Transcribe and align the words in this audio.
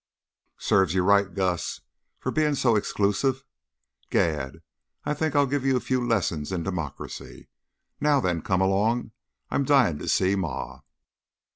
Serves 0.57 0.95
you 0.95 1.03
right, 1.03 1.31
Gus, 1.35 1.81
for 2.17 2.31
being 2.31 2.55
so 2.55 2.75
exclusive. 2.75 3.43
Gad! 4.09 4.63
I 5.05 5.13
think 5.13 5.35
I'll 5.35 5.45
give 5.45 5.63
you 5.63 5.77
a 5.77 5.79
few 5.79 6.03
lessons 6.03 6.51
in 6.51 6.63
democracy. 6.63 7.49
Now 7.99 8.19
then, 8.19 8.41
come 8.41 8.61
along! 8.61 9.11
I'm 9.51 9.63
dying 9.63 9.99
to 9.99 10.07
see 10.07 10.35
Ma." 10.35 10.79